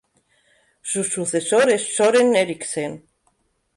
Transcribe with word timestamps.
Su 0.81 1.03
sucesor 1.03 1.69
es 1.69 1.95
Søren 1.95 2.35
Eriksen. 2.35 3.05